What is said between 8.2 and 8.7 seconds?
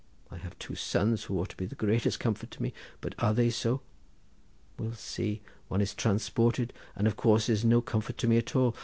me at